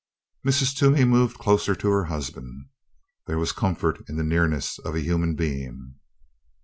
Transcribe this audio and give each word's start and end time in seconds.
Mrs. 0.43 0.75
Toomey 0.75 1.05
moved 1.05 1.37
closer 1.37 1.75
to 1.75 1.89
her 1.89 2.05
husband. 2.05 2.69
There 3.27 3.37
was 3.37 3.51
comfort 3.51 4.03
in 4.09 4.15
the 4.17 4.23
nearness 4.23 4.79
of 4.79 4.95
a 4.95 5.01
human 5.01 5.35
being. 5.35 5.99